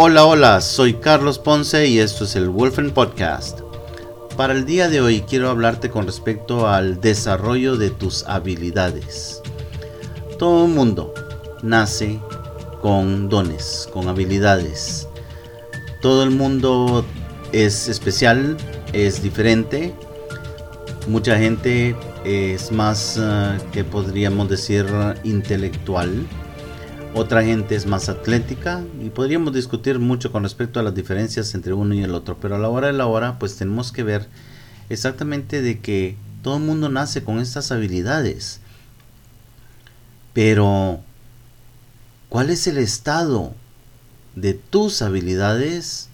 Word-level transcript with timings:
Hola, 0.00 0.26
hola, 0.26 0.60
soy 0.60 0.94
Carlos 0.94 1.40
Ponce 1.40 1.88
y 1.88 1.98
esto 1.98 2.22
es 2.22 2.36
el 2.36 2.48
Wolfen 2.50 2.92
Podcast. 2.92 3.62
Para 4.36 4.52
el 4.52 4.64
día 4.64 4.88
de 4.88 5.00
hoy 5.00 5.22
quiero 5.22 5.50
hablarte 5.50 5.90
con 5.90 6.06
respecto 6.06 6.68
al 6.68 7.00
desarrollo 7.00 7.76
de 7.76 7.90
tus 7.90 8.22
habilidades. 8.28 9.42
Todo 10.38 10.66
el 10.66 10.72
mundo 10.72 11.12
nace 11.64 12.20
con 12.80 13.28
dones, 13.28 13.88
con 13.92 14.06
habilidades. 14.06 15.08
Todo 16.00 16.22
el 16.22 16.30
mundo 16.30 17.04
es 17.50 17.88
especial, 17.88 18.56
es 18.92 19.20
diferente. 19.20 19.92
Mucha 21.08 21.36
gente 21.36 21.96
es 22.24 22.70
más, 22.70 23.18
eh, 23.20 23.58
que 23.72 23.82
podríamos 23.82 24.48
decir, 24.48 24.86
intelectual 25.24 26.24
otra 27.14 27.42
gente 27.42 27.74
es 27.74 27.86
más 27.86 28.08
atlética 28.08 28.84
y 29.00 29.10
podríamos 29.10 29.52
discutir 29.52 29.98
mucho 29.98 30.30
con 30.30 30.42
respecto 30.42 30.78
a 30.78 30.82
las 30.82 30.94
diferencias 30.94 31.54
entre 31.54 31.72
uno 31.72 31.94
y 31.94 32.02
el 32.02 32.14
otro, 32.14 32.38
pero 32.40 32.56
a 32.56 32.58
la 32.58 32.68
hora 32.68 32.88
de 32.88 32.92
la 32.92 33.06
hora 33.06 33.38
pues 33.38 33.56
tenemos 33.56 33.92
que 33.92 34.02
ver 34.02 34.28
exactamente 34.88 35.62
de 35.62 35.80
que 35.80 36.16
todo 36.42 36.56
el 36.56 36.62
mundo 36.62 36.88
nace 36.88 37.24
con 37.24 37.40
estas 37.40 37.72
habilidades. 37.72 38.60
Pero 40.32 41.00
¿cuál 42.28 42.50
es 42.50 42.66
el 42.66 42.78
estado 42.78 43.54
de 44.36 44.54
tus 44.54 45.02
habilidades 45.02 46.08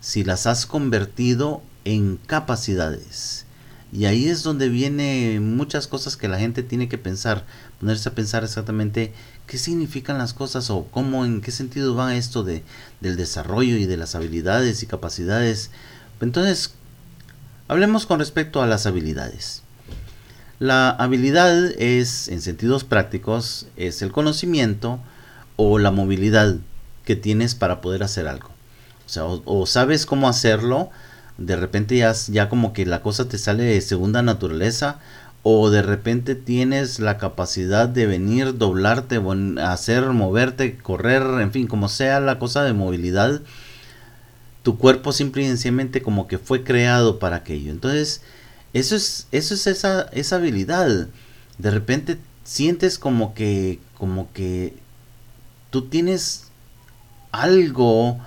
si 0.00 0.24
las 0.24 0.46
has 0.46 0.66
convertido 0.66 1.62
en 1.84 2.16
capacidades? 2.26 3.46
Y 3.92 4.04
ahí 4.04 4.28
es 4.28 4.42
donde 4.42 4.68
viene 4.68 5.40
muchas 5.40 5.86
cosas 5.86 6.16
que 6.16 6.28
la 6.28 6.38
gente 6.38 6.62
tiene 6.62 6.88
que 6.88 6.98
pensar, 6.98 7.44
ponerse 7.80 8.10
a 8.10 8.14
pensar 8.14 8.44
exactamente 8.44 9.14
qué 9.46 9.56
significan 9.56 10.18
las 10.18 10.34
cosas 10.34 10.68
o 10.68 10.84
cómo, 10.90 11.24
en 11.24 11.40
qué 11.40 11.50
sentido 11.50 11.94
va 11.94 12.14
esto 12.14 12.44
de, 12.44 12.62
del 13.00 13.16
desarrollo 13.16 13.76
y 13.76 13.86
de 13.86 13.96
las 13.96 14.14
habilidades 14.14 14.82
y 14.82 14.86
capacidades. 14.86 15.70
Entonces, 16.20 16.74
hablemos 17.66 18.04
con 18.04 18.18
respecto 18.18 18.60
a 18.62 18.66
las 18.66 18.84
habilidades. 18.84 19.62
La 20.58 20.90
habilidad 20.90 21.56
es, 21.80 22.28
en 22.28 22.42
sentidos 22.42 22.84
prácticos, 22.84 23.68
es 23.76 24.02
el 24.02 24.12
conocimiento 24.12 25.00
o 25.56 25.78
la 25.78 25.92
movilidad 25.92 26.56
que 27.06 27.16
tienes 27.16 27.54
para 27.54 27.80
poder 27.80 28.02
hacer 28.02 28.28
algo. 28.28 28.48
O 29.06 29.08
sea, 29.08 29.24
o 29.24 29.64
sabes 29.64 30.04
cómo 30.04 30.28
hacerlo, 30.28 30.90
de 31.38 31.56
repente 31.56 31.96
ya, 31.96 32.12
ya 32.28 32.48
como 32.48 32.72
que 32.72 32.84
la 32.84 33.00
cosa 33.00 33.28
te 33.28 33.38
sale 33.38 33.64
de 33.64 33.80
segunda 33.80 34.22
naturaleza 34.22 34.98
o 35.42 35.70
de 35.70 35.82
repente 35.82 36.34
tienes 36.34 36.98
la 36.98 37.16
capacidad 37.16 37.88
de 37.88 38.06
venir, 38.06 38.58
doblarte, 38.58 39.22
hacer, 39.62 40.04
moverte, 40.06 40.76
correr, 40.76 41.22
en 41.40 41.52
fin, 41.52 41.66
como 41.68 41.88
sea 41.88 42.20
la 42.20 42.38
cosa 42.38 42.64
de 42.64 42.72
movilidad, 42.72 43.40
tu 44.62 44.76
cuerpo 44.78 45.12
simple 45.12 45.42
y 45.42 45.46
sencillamente 45.46 46.02
como 46.02 46.26
que 46.26 46.38
fue 46.38 46.64
creado 46.64 47.18
para 47.20 47.36
aquello. 47.36 47.70
Entonces, 47.70 48.20
eso 48.74 48.96
es, 48.96 49.28
eso 49.30 49.54
es 49.54 49.66
esa, 49.68 50.02
esa 50.12 50.36
habilidad. 50.36 51.08
De 51.56 51.70
repente 51.70 52.18
sientes 52.44 52.98
como 52.98 53.32
que, 53.32 53.78
como 53.96 54.32
que 54.32 54.74
tú 55.70 55.82
tienes 55.82 56.48
algo 57.30 58.18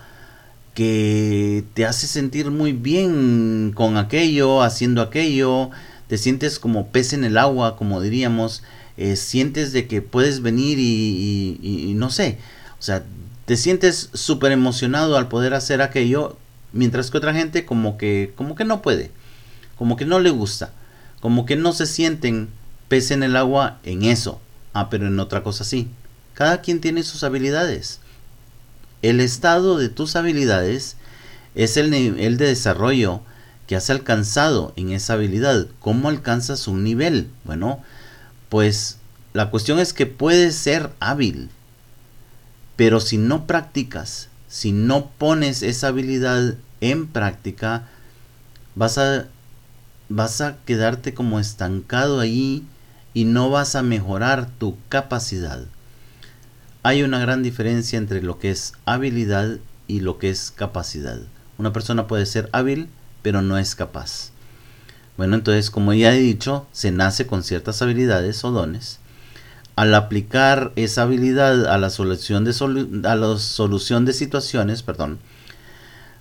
que 0.74 1.64
te 1.74 1.86
hace 1.86 2.08
sentir 2.08 2.50
muy 2.52 2.72
bien 2.72 3.72
con 3.76 3.98
aquello, 3.98 4.62
haciendo 4.62 5.02
aquello, 5.02 5.70
te 6.08 6.18
sientes 6.18 6.60
como 6.60 6.88
pez 6.88 7.14
en 7.14 7.24
el 7.24 7.38
agua, 7.38 7.76
como 7.76 8.02
diríamos, 8.02 8.64
eh, 8.98 9.16
sientes 9.16 9.74
de 9.74 9.88
que 9.88 10.02
puedes 10.02 10.42
venir 10.42 10.78
y, 10.80 11.94
no 11.96 12.10
sé, 12.10 12.38
o 12.80 12.82
sea, 12.82 13.04
te 13.46 13.58
sientes 13.58 14.10
súper 14.14 14.52
emocionado 14.52 15.18
al 15.18 15.28
poder 15.28 15.54
hacer 15.54 15.82
aquello, 15.82 16.38
mientras 16.74 17.12
que 17.12 17.18
otra 17.18 17.34
gente 17.34 17.66
como 17.66 17.98
que, 17.98 18.34
como 18.36 18.56
que 18.56 18.66
no 18.66 18.82
puede, 18.82 19.12
como 19.78 19.96
que 19.98 20.06
no 20.06 20.20
le 20.20 20.30
gusta, 20.30 20.74
como 21.20 21.46
que 21.46 21.56
no 21.56 21.74
se 21.74 21.86
sienten 21.86 22.50
pez 22.88 23.12
en 23.12 23.24
el 23.24 23.36
agua 23.36 23.80
en 23.84 24.04
eso, 24.04 24.42
ah, 24.74 24.90
pero 24.90 25.08
en 25.08 25.20
otra 25.20 25.44
cosa 25.44 25.64
sí. 25.64 25.90
Cada 26.34 26.62
quien 26.62 26.82
tiene 26.82 27.04
sus 27.04 27.24
habilidades. 27.24 28.00
El 29.02 29.20
estado 29.20 29.78
de 29.78 29.90
tus 29.90 30.16
habilidades 30.16 30.96
es 31.56 31.78
el 31.78 31.90
nivel 31.90 32.38
de 32.38 32.48
desarrollo 32.48 33.22
que 33.68 33.76
has 33.76 33.90
alcanzado 33.90 34.74
en 34.76 34.92
esa 34.92 35.14
habilidad. 35.14 35.68
¿Cómo 35.80 36.10
alcanzas 36.10 36.68
un 36.68 36.84
nivel? 36.84 37.30
Bueno, 37.44 37.82
pues 38.50 38.98
la 39.34 39.50
cuestión 39.50 39.80
es 39.80 39.94
que 39.94 40.06
puedes 40.06 40.56
ser 40.56 40.92
hábil, 41.00 41.50
pero 42.76 43.00
si 43.00 43.18
no 43.18 43.48
practicas, 43.48 44.28
si 44.48 44.72
no 44.72 45.10
pones 45.18 45.64
esa 45.64 45.88
habilidad 45.88 46.56
en 46.82 47.08
práctica, 47.08 47.88
vas 48.76 48.98
a, 48.98 49.28
vas 50.10 50.42
a 50.42 50.58
quedarte 50.66 51.14
como 51.14 51.40
estancado 51.40 52.20
ahí 52.20 52.66
y 53.14 53.24
no 53.24 53.50
vas 53.50 53.76
a 53.76 53.84
mejorar 53.84 54.50
tu 54.60 54.78
capacidad. 54.90 55.66
Hay 56.84 57.04
una 57.04 57.20
gran 57.20 57.44
diferencia 57.44 58.00
entre 58.00 58.24
lo 58.24 58.40
que 58.40 58.50
es 58.50 58.74
habilidad 58.86 59.60
y 59.88 60.00
lo 60.00 60.18
que 60.18 60.32
es 60.32 60.50
capacidad. 60.50 61.20
Una 61.60 61.72
persona 61.72 62.08
puede 62.08 62.26
ser 62.26 62.50
hábil, 62.54 62.90
pero 63.22 63.44
no 63.44 63.60
es 63.60 63.76
capaz. 63.76 64.32
Bueno, 65.16 65.36
entonces, 65.36 65.70
como 65.70 65.94
ya 65.94 66.16
he 66.16 66.20
dicho, 66.20 66.66
se 66.72 66.92
nace 66.92 67.28
con 67.28 67.44
ciertas 67.44 67.84
habilidades 67.84 68.44
o 68.44 68.50
dones. 68.50 68.98
Al 69.76 69.94
aplicar 69.94 70.72
esa 70.76 71.04
habilidad 71.04 71.68
a 71.68 71.78
la 71.78 71.92
solución 71.92 72.46
de, 72.46 73.08
a 73.08 73.16
la 73.16 73.38
solución 73.38 74.06
de 74.06 74.14
situaciones, 74.14 74.82
perdón, 74.82 75.20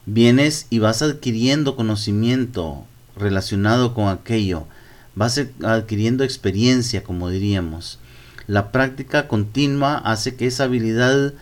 vienes 0.05 0.67
y 0.69 0.79
vas 0.79 1.01
adquiriendo 1.01 1.75
conocimiento 1.75 2.85
relacionado 3.17 3.95
con 3.95 4.09
aquello, 4.09 4.67
vas 5.15 5.41
adquiriendo 5.63 6.23
experiencia, 6.23 7.03
como 7.03 7.31
diríamos 7.31 7.99
la 8.47 8.73
práctica 8.73 9.29
continua 9.29 9.99
hace 9.99 10.35
que 10.35 10.47
esa 10.47 10.65
habilidad 10.65 11.35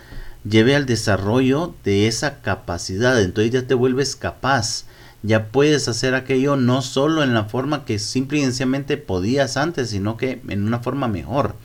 lleve 0.48 0.76
al 0.76 0.86
desarrollo 0.86 1.75
de 1.84 2.06
esa 2.06 2.41
capacidad. 2.41 3.20
Entonces 3.20 3.53
ya 3.53 3.66
te 3.66 3.75
vuelves 3.75 4.16
capaz. 4.16 4.84
Ya 5.22 5.47
puedes 5.47 5.88
hacer 5.88 6.14
aquello 6.14 6.56
no 6.56 6.81
solo 6.81 7.22
en 7.22 7.34
la 7.34 7.44
forma 7.44 7.84
que 7.84 7.98
simple 7.98 8.38
y 8.38 8.42
sencillamente 8.42 8.97
podías 8.97 9.56
antes, 9.56 9.91
sino 9.91 10.16
que 10.16 10.41
en 10.48 10.66
una 10.66 10.78
forma 10.81 11.08
mejor. 11.08 11.56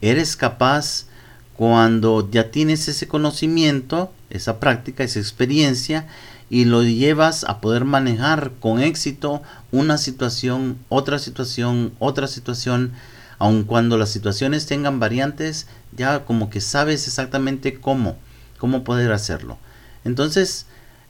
Eres 0.00 0.36
capaz 0.36 1.06
cuando 1.54 2.28
ya 2.30 2.50
tienes 2.50 2.88
ese 2.88 3.06
conocimiento, 3.06 4.12
esa 4.30 4.58
práctica, 4.58 5.04
esa 5.04 5.18
experiencia 5.20 6.08
y 6.48 6.64
lo 6.64 6.82
llevas 6.82 7.44
a 7.44 7.60
poder 7.60 7.84
manejar 7.84 8.52
con 8.58 8.80
éxito 8.80 9.42
una 9.70 9.98
situación, 9.98 10.78
otra 10.88 11.18
situación, 11.18 11.92
otra 11.98 12.26
situación 12.26 12.92
aun 13.40 13.64
cuando 13.64 13.96
las 13.96 14.10
situaciones 14.10 14.66
tengan 14.66 15.00
variantes, 15.00 15.66
ya 15.96 16.26
como 16.26 16.50
que 16.50 16.60
sabes 16.60 17.08
exactamente 17.08 17.80
cómo, 17.80 18.18
cómo 18.58 18.84
poder 18.84 19.12
hacerlo. 19.12 19.56
Entonces, 20.04 20.66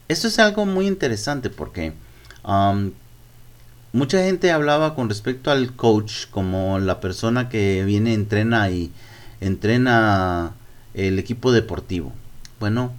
esto 0.06 0.28
es 0.28 0.38
algo 0.38 0.64
muy 0.64 0.86
interesante 0.86 1.50
porque 1.50 1.92
mucha 3.92 4.22
gente 4.22 4.52
hablaba 4.52 4.94
con 4.94 5.08
respecto 5.08 5.50
al 5.50 5.74
coach 5.74 6.26
como 6.30 6.78
la 6.78 7.00
persona 7.00 7.48
que 7.48 7.84
viene, 7.84 8.14
entrena 8.14 8.70
y 8.70 8.92
entrena 9.40 10.52
el 10.94 11.18
equipo 11.18 11.50
deportivo. 11.50 12.12
Bueno, 12.60 12.92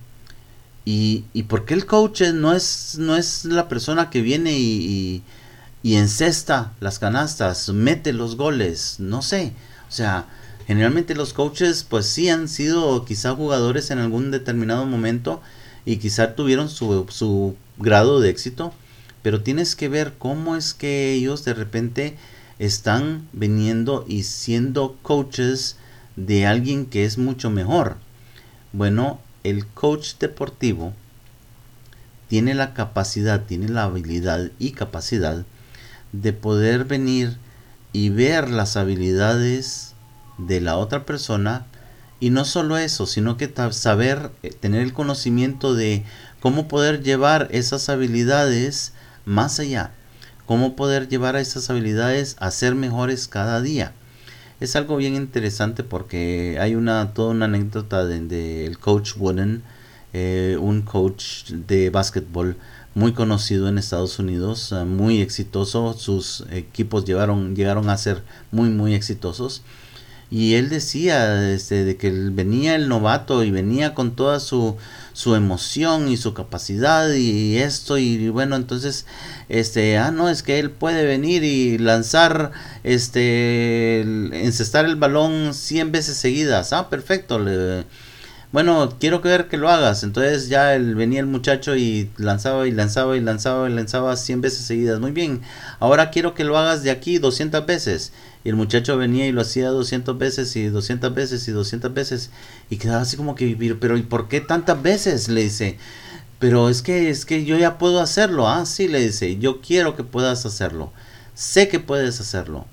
¿y, 0.83 1.23
y 1.31 1.43
por 1.43 1.63
qué 1.63 1.73
el 1.73 1.85
coach 1.85 2.21
no 2.33 2.53
es, 2.53 2.97
no 2.99 3.15
es 3.15 3.45
la 3.45 3.69
persona 3.69 4.09
que 4.09 4.21
viene 4.21 4.59
y 4.59 5.23
y 5.23 5.23
encesta 5.83 6.73
las 6.79 6.99
canastas, 6.99 7.69
mete 7.69 8.13
los 8.13 8.37
goles, 8.37 8.97
no 8.99 9.21
sé. 9.21 9.53
O 9.89 9.91
sea, 9.91 10.27
generalmente 10.67 11.15
los 11.15 11.33
coaches 11.33 11.85
pues 11.87 12.05
sí 12.05 12.29
han 12.29 12.47
sido 12.47 13.03
quizá 13.05 13.35
jugadores 13.35 13.91
en 13.91 13.99
algún 13.99 14.31
determinado 14.31 14.85
momento 14.85 15.41
y 15.85 15.97
quizá 15.97 16.35
tuvieron 16.35 16.69
su, 16.69 17.05
su 17.09 17.55
grado 17.77 18.19
de 18.19 18.29
éxito, 18.29 18.73
pero 19.23 19.41
tienes 19.41 19.75
que 19.75 19.89
ver 19.89 20.13
cómo 20.17 20.55
es 20.55 20.73
que 20.73 21.13
ellos 21.13 21.43
de 21.45 21.53
repente 21.53 22.15
están 22.59 23.27
viniendo 23.33 24.05
y 24.07 24.23
siendo 24.23 24.97
coaches 25.01 25.77
de 26.15 26.45
alguien 26.45 26.85
que 26.85 27.05
es 27.05 27.17
mucho 27.17 27.49
mejor. 27.49 27.97
Bueno, 28.71 29.19
el 29.43 29.65
coach 29.65 30.13
deportivo 30.19 30.93
tiene 32.27 32.53
la 32.53 32.73
capacidad, 32.73 33.45
tiene 33.45 33.67
la 33.67 33.83
habilidad 33.83 34.51
y 34.59 34.71
capacidad 34.71 35.43
de 36.11 36.33
poder 36.33 36.85
venir 36.85 37.37
y 37.93 38.09
ver 38.09 38.49
las 38.49 38.77
habilidades 38.77 39.93
de 40.37 40.61
la 40.61 40.77
otra 40.77 41.05
persona 41.05 41.65
y 42.19 42.29
no 42.29 42.45
solo 42.45 42.77
eso, 42.77 43.07
sino 43.07 43.35
que 43.35 43.51
saber, 43.71 44.31
eh, 44.43 44.51
tener 44.51 44.81
el 44.81 44.93
conocimiento 44.93 45.73
de 45.73 46.05
cómo 46.39 46.67
poder 46.67 47.03
llevar 47.03 47.47
esas 47.51 47.89
habilidades 47.89 48.93
más 49.25 49.59
allá, 49.59 49.91
cómo 50.45 50.75
poder 50.75 51.07
llevar 51.07 51.35
a 51.35 51.41
esas 51.41 51.69
habilidades 51.69 52.35
a 52.39 52.51
ser 52.51 52.75
mejores 52.75 53.27
cada 53.27 53.61
día. 53.61 53.93
Es 54.59 54.75
algo 54.75 54.97
bien 54.97 55.15
interesante 55.15 55.83
porque 55.83 56.57
hay 56.61 56.75
una 56.75 57.13
toda 57.15 57.31
una 57.31 57.45
anécdota 57.45 58.05
del 58.05 58.27
de, 58.27 58.77
coach 58.79 59.13
Wooden 59.17 59.63
eh, 60.13 60.57
un 60.59 60.81
coach 60.81 61.49
de 61.51 61.89
básquetbol 61.89 62.57
muy 62.93 63.13
conocido 63.13 63.69
en 63.69 63.77
Estados 63.77 64.19
Unidos, 64.19 64.71
eh, 64.71 64.83
muy 64.85 65.21
exitoso, 65.21 65.93
sus 65.97 66.45
equipos 66.51 67.05
llegaron, 67.05 67.89
a 67.89 67.97
ser 67.97 68.23
muy 68.51 68.69
muy 68.69 68.93
exitosos. 68.93 69.61
Y 70.29 70.55
él 70.55 70.69
decía 70.69 71.51
este, 71.51 71.83
de 71.83 71.97
que 71.97 72.09
venía 72.09 72.75
el 72.75 72.87
novato 72.87 73.43
y 73.43 73.51
venía 73.51 73.93
con 73.93 74.15
toda 74.15 74.39
su, 74.39 74.77
su 75.11 75.35
emoción 75.35 76.07
y 76.07 76.15
su 76.15 76.33
capacidad 76.33 77.11
y 77.13 77.57
esto. 77.57 77.97
Y 77.97 78.29
bueno 78.29 78.55
entonces 78.55 79.05
este 79.49 79.97
ah 79.97 80.11
no 80.11 80.29
es 80.29 80.41
que 80.41 80.59
él 80.59 80.71
puede 80.71 81.05
venir 81.05 81.43
y 81.43 81.77
lanzar 81.77 82.51
este 82.83 84.01
encestar 84.01 84.85
el 84.85 84.95
balón 84.95 85.53
100 85.53 85.91
veces 85.91 86.17
seguidas. 86.17 86.71
Ah 86.71 86.89
perfecto 86.89 87.37
le, 87.37 87.85
bueno, 88.51 88.97
quiero 88.99 89.21
ver 89.21 89.47
que 89.47 89.57
lo 89.57 89.69
hagas. 89.69 90.03
Entonces 90.03 90.49
ya 90.49 90.75
el, 90.75 90.95
venía 90.95 91.21
el 91.21 91.25
muchacho 91.25 91.75
y 91.75 92.09
lanzaba 92.17 92.67
y 92.67 92.71
lanzaba 92.71 93.15
y 93.15 93.21
lanzaba 93.21 93.69
y 93.69 93.73
lanzaba 93.73 94.15
100 94.17 94.41
veces 94.41 94.65
seguidas. 94.65 94.99
Muy 94.99 95.11
bien, 95.11 95.41
ahora 95.79 96.11
quiero 96.11 96.33
que 96.33 96.43
lo 96.43 96.57
hagas 96.57 96.83
de 96.83 96.91
aquí 96.91 97.17
200 97.17 97.65
veces. 97.65 98.11
Y 98.43 98.49
el 98.49 98.55
muchacho 98.55 98.97
venía 98.97 99.27
y 99.27 99.31
lo 99.31 99.41
hacía 99.41 99.69
200 99.69 100.17
veces 100.17 100.55
y 100.57 100.67
200 100.67 101.13
veces 101.13 101.47
y 101.47 101.51
200 101.51 101.93
veces. 101.93 102.29
Y 102.69 102.77
quedaba 102.77 103.01
así 103.03 103.15
como 103.15 103.35
que, 103.35 103.55
pero 103.79 103.97
¿y 103.97 104.01
por 104.03 104.27
qué 104.27 104.41
tantas 104.41 104.81
veces? 104.81 105.29
Le 105.29 105.43
dice. 105.43 105.77
Pero 106.39 106.69
es 106.69 106.81
que, 106.81 107.09
es 107.09 107.25
que 107.25 107.45
yo 107.45 107.57
ya 107.57 107.77
puedo 107.77 108.01
hacerlo. 108.01 108.49
Ah, 108.49 108.65
sí, 108.65 108.87
le 108.87 108.99
dice, 108.99 109.37
yo 109.37 109.61
quiero 109.61 109.95
que 109.95 110.03
puedas 110.03 110.45
hacerlo. 110.45 110.91
Sé 111.35 111.69
que 111.69 111.79
puedes 111.79 112.19
hacerlo. 112.19 112.65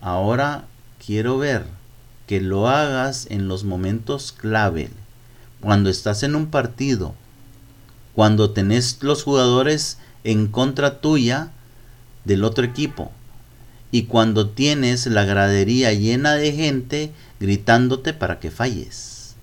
Ahora 0.00 0.64
quiero 1.04 1.38
ver 1.38 1.66
que 2.26 2.40
lo 2.40 2.68
hagas 2.68 3.26
en 3.30 3.48
los 3.48 3.64
momentos 3.64 4.32
clave 4.32 4.90
cuando 5.64 5.90
estás 5.90 6.22
en 6.22 6.36
un 6.36 6.46
partido, 6.46 7.14
cuando 8.14 8.50
tenés 8.50 8.98
los 9.02 9.24
jugadores 9.24 9.98
en 10.22 10.46
contra 10.46 11.00
tuya 11.00 11.50
del 12.24 12.44
otro 12.44 12.64
equipo 12.64 13.10
y 13.90 14.04
cuando 14.04 14.50
tienes 14.50 15.06
la 15.06 15.24
gradería 15.24 15.92
llena 15.92 16.34
de 16.34 16.52
gente 16.52 17.12
gritándote 17.40 18.12
para 18.12 18.40
que 18.40 18.50
falles. 18.50 19.36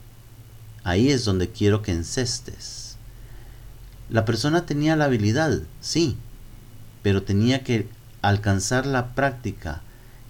Ahí 0.84 1.10
es 1.10 1.26
donde 1.26 1.50
quiero 1.50 1.82
que 1.82 1.92
encestes. 1.92 2.98
La 4.10 4.26
persona 4.26 4.66
tenía 4.66 4.96
la 4.96 5.06
habilidad, 5.06 5.62
sí, 5.80 6.18
pero 7.02 7.24
tenía 7.24 7.64
que 7.64 7.88
alcanzar 8.22 8.86
la 8.86 9.16
práctica 9.16 9.82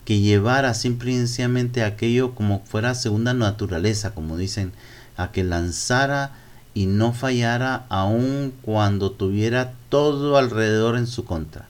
que 0.05 0.19
llevara 0.19 0.73
simplemente 0.73 1.83
aquello 1.83 2.33
como 2.33 2.63
fuera 2.65 2.95
segunda 2.95 3.33
naturaleza, 3.33 4.13
como 4.13 4.37
dicen 4.37 4.71
a 5.17 5.31
que 5.31 5.43
lanzara 5.43 6.33
y 6.73 6.85
no 6.85 7.13
fallara 7.13 7.85
aun 7.89 8.53
cuando 8.61 9.11
tuviera 9.11 9.73
todo 9.89 10.37
alrededor 10.37 10.97
en 10.97 11.07
su 11.07 11.25
contra. 11.25 11.67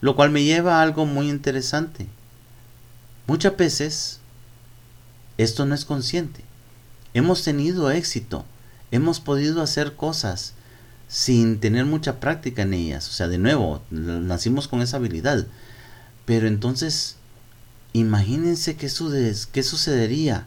Lo 0.00 0.16
cual 0.16 0.30
me 0.30 0.44
lleva 0.44 0.78
a 0.78 0.82
algo 0.82 1.06
muy 1.06 1.28
interesante. 1.28 2.06
Muchas 3.26 3.56
veces 3.56 4.20
esto 5.38 5.66
no 5.66 5.74
es 5.74 5.84
consciente. 5.84 6.42
Hemos 7.14 7.42
tenido 7.42 7.90
éxito, 7.90 8.44
hemos 8.90 9.20
podido 9.20 9.62
hacer 9.62 9.96
cosas 9.96 10.54
sin 11.08 11.60
tener 11.60 11.84
mucha 11.84 12.20
práctica 12.20 12.62
en 12.62 12.74
ellas. 12.74 13.08
O 13.08 13.12
sea, 13.12 13.28
de 13.28 13.38
nuevo, 13.38 13.82
nacimos 13.90 14.68
con 14.68 14.82
esa 14.82 14.96
habilidad. 14.96 15.46
Pero 16.24 16.46
entonces, 16.48 17.16
imagínense 17.92 18.76
qué, 18.76 18.90
qué 19.52 19.62
sucedería 19.62 20.46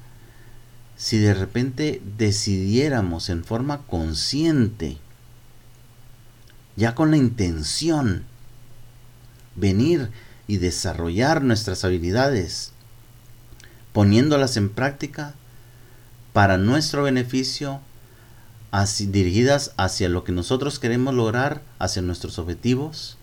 si 1.00 1.18
de 1.18 1.34
repente 1.34 2.02
decidiéramos 2.18 3.30
en 3.30 3.46
forma 3.46 3.84
consciente, 3.88 4.98
ya 6.76 6.94
con 6.94 7.10
la 7.10 7.16
intención, 7.16 8.26
venir 9.56 10.12
y 10.46 10.58
desarrollar 10.58 11.42
nuestras 11.42 11.86
habilidades, 11.86 12.74
poniéndolas 13.94 14.58
en 14.58 14.68
práctica 14.68 15.36
para 16.34 16.58
nuestro 16.58 17.04
beneficio, 17.04 17.80
dirigidas 19.08 19.72
hacia 19.78 20.10
lo 20.10 20.26
que 20.26 20.34
nosotros 20.34 20.80
queremos 20.80 21.14
lograr, 21.14 21.62
hacia 21.80 22.02
nuestros 22.02 22.38
objetivos, 22.40 23.18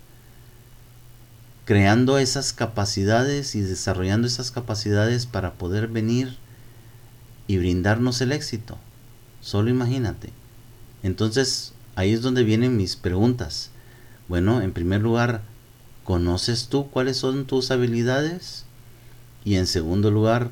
creando 1.66 2.16
esas 2.16 2.54
capacidades 2.54 3.54
y 3.54 3.60
desarrollando 3.60 4.26
esas 4.26 4.50
capacidades 4.50 5.26
para 5.26 5.52
poder 5.52 5.88
venir 5.88 6.38
y 7.46 7.58
brindarnos 7.58 8.20
el 8.20 8.32
éxito. 8.32 8.76
Solo 9.40 9.70
imagínate. 9.70 10.30
Entonces, 11.02 11.72
ahí 11.94 12.12
es 12.12 12.22
donde 12.22 12.44
vienen 12.44 12.76
mis 12.76 12.96
preguntas. 12.96 13.70
Bueno, 14.28 14.60
en 14.60 14.72
primer 14.72 15.02
lugar, 15.02 15.42
¿conoces 16.04 16.68
tú 16.68 16.90
cuáles 16.90 17.16
son 17.16 17.46
tus 17.46 17.70
habilidades? 17.70 18.64
Y 19.44 19.54
en 19.54 19.66
segundo 19.66 20.10
lugar, 20.10 20.50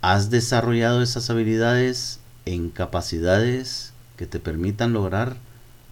¿has 0.00 0.30
desarrollado 0.30 1.02
esas 1.02 1.30
habilidades 1.30 2.18
en 2.44 2.70
capacidades 2.70 3.92
que 4.16 4.26
te 4.26 4.40
permitan 4.40 4.92
lograr 4.92 5.36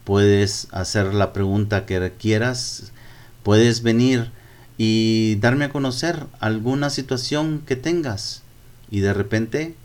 puedes 0.04 0.68
hacer 0.72 1.14
la 1.14 1.32
pregunta 1.32 1.86
que 1.86 2.12
quieras, 2.20 2.92
puedes 3.42 3.82
venir 3.82 4.30
y 4.78 5.38
darme 5.38 5.66
a 5.66 5.70
conocer 5.70 6.26
alguna 6.42 6.90
situación 6.90 7.64
que 7.66 7.78
tengas 7.78 8.44
y 8.92 9.00
de 9.00 9.14
repente 9.14 9.76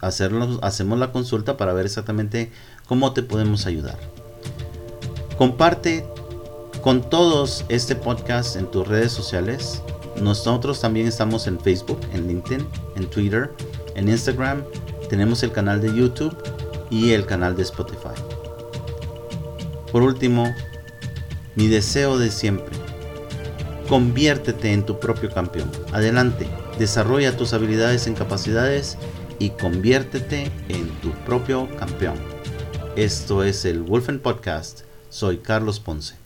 hacemos 0.00 0.98
la 0.98 1.10
consulta 1.10 1.56
para 1.56 1.72
ver 1.72 1.86
exactamente 1.86 2.52
cómo 2.86 3.12
te 3.14 3.22
podemos 3.22 3.66
ayudar. 3.66 3.98
Comparte 5.38 6.04
con 6.82 7.08
todos 7.10 7.64
este 7.68 7.96
podcast 7.96 8.54
en 8.54 8.70
tus 8.70 8.86
redes 8.86 9.10
sociales. 9.10 9.82
Nosotros 10.20 10.80
también 10.80 11.08
estamos 11.08 11.48
en 11.48 11.58
Facebook, 11.58 11.98
en 12.12 12.28
LinkedIn, 12.28 12.66
en 12.94 13.10
Twitter 13.10 13.50
en 13.94 14.08
Instagram 14.08 14.64
tenemos 15.08 15.42
el 15.42 15.52
canal 15.52 15.80
de 15.80 15.94
YouTube 15.94 16.36
y 16.90 17.12
el 17.12 17.26
canal 17.26 17.56
de 17.56 17.62
Spotify. 17.62 18.14
Por 19.92 20.02
último, 20.02 20.52
mi 21.54 21.68
deseo 21.68 22.18
de 22.18 22.30
siempre. 22.30 22.74
Conviértete 23.88 24.72
en 24.72 24.84
tu 24.84 24.98
propio 24.98 25.30
campeón. 25.30 25.70
Adelante, 25.92 26.48
desarrolla 26.78 27.36
tus 27.36 27.52
habilidades 27.52 28.06
en 28.06 28.14
capacidades 28.14 28.96
y 29.38 29.50
conviértete 29.50 30.50
en 30.68 30.88
tu 31.00 31.10
propio 31.26 31.68
campeón. 31.76 32.16
Esto 32.96 33.44
es 33.44 33.64
el 33.64 33.82
Wolfen 33.82 34.20
Podcast. 34.20 34.80
Soy 35.10 35.38
Carlos 35.38 35.80
Ponce. 35.80 36.23